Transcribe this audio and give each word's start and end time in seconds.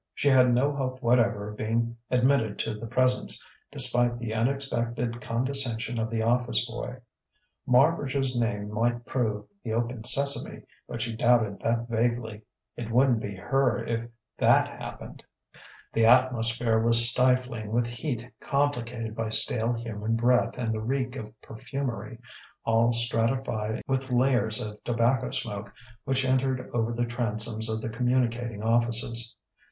She 0.15 0.29
had 0.29 0.51
no 0.51 0.73
hope 0.75 0.99
whatever 1.03 1.47
of 1.49 1.57
being 1.57 1.95
admitted 2.09 2.57
to 2.57 2.73
the 2.73 2.87
Presence, 2.87 3.45
despite 3.71 4.17
the 4.17 4.33
unexpected 4.33 5.21
condescension 5.21 5.99
of 5.99 6.09
the 6.09 6.23
office 6.23 6.67
boy. 6.67 6.97
Marbridge's 7.67 8.35
name 8.35 8.71
might 8.71 9.05
prove 9.05 9.45
the 9.63 9.73
Open 9.73 10.03
Sesame; 10.03 10.63
but 10.87 11.03
she 11.03 11.15
doubted 11.15 11.59
that 11.59 11.87
vaguely: 11.87 12.41
"it 12.75 12.89
wouldn't 12.89 13.19
be 13.19 13.35
her 13.35 13.85
if 13.85 14.09
that 14.39 14.67
happened!" 14.69 15.23
The 15.93 16.07
atmosphere 16.07 16.81
was 16.81 17.07
stifling 17.07 17.71
with 17.71 17.85
heat 17.85 18.27
complicated 18.39 19.15
by 19.15 19.29
stale 19.29 19.73
human 19.73 20.15
breath 20.15 20.55
and 20.57 20.73
the 20.73 20.81
reek 20.81 21.15
of 21.15 21.39
perfumery, 21.43 22.17
all 22.65 22.91
stratified 22.91 23.83
with 23.85 24.09
layers 24.09 24.59
of 24.63 24.83
tobacco 24.83 25.29
smoke 25.29 25.71
which 26.05 26.25
entered 26.25 26.71
over 26.73 26.91
the 26.91 27.05
transoms 27.05 27.69
of 27.69 27.81
the 27.81 27.89
communicating 27.89 28.63
offices. 28.63 29.35